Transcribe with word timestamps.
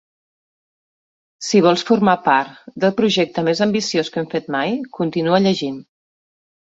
Si 1.47 1.59
vols 1.65 1.83
formar 1.89 2.15
part 2.29 2.57
del 2.85 2.95
projecte 3.03 3.45
més 3.49 3.61
ambiciós 3.67 4.11
que 4.17 4.23
hem 4.23 4.31
fet 4.33 4.49
mai, 4.59 4.77
continua 5.01 5.43
llegint. 5.45 5.79